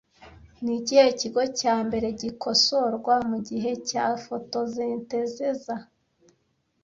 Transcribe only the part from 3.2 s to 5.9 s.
mugihe cya fotosintezeza